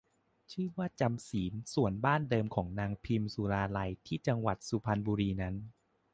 [0.51, 5.55] ชื่อว่า จำศีล ส่วนบ้านเดิมของนางพิมสุราลัยที่จังหวัดสุพรรณบุรีนั้น